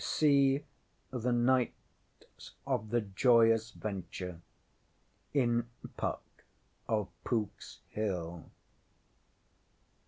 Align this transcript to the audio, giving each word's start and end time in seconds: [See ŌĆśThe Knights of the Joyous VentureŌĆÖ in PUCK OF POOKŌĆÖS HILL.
[See 0.03 0.65
ŌĆśThe 1.13 1.31
Knights 1.35 2.55
of 2.65 2.89
the 2.89 3.01
Joyous 3.01 3.71
VentureŌĆÖ 3.73 4.41
in 5.35 5.69
PUCK 5.95 6.43
OF 6.89 7.07
POOKŌĆÖS 7.23 7.77
HILL. 7.89 8.49